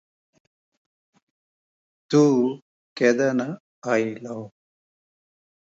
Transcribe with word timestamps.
It 2.11 2.17
is 2.17 2.61
found 2.97 3.59
throughout 3.79 4.19
Europe. 4.23 4.53